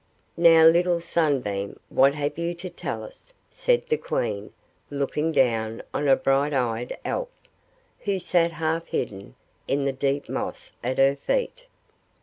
"Now, 0.35 0.65
little 0.65 0.99
Sunbeam, 0.99 1.79
what 1.89 2.15
have 2.15 2.39
you 2.39 2.55
to 2.55 2.71
tell 2.71 3.03
us?" 3.03 3.35
said 3.51 3.83
the 3.87 3.97
Queen, 3.97 4.51
looking 4.89 5.31
down 5.31 5.83
on 5.93 6.07
a 6.07 6.15
bright 6.15 6.55
eyed 6.55 6.97
Elf, 7.05 7.29
who 7.99 8.17
sat 8.17 8.53
half 8.53 8.87
hidden 8.87 9.35
in 9.67 9.85
the 9.85 9.93
deep 9.93 10.27
moss 10.27 10.73
at 10.83 10.97
her 10.97 11.15
feet. 11.15 11.67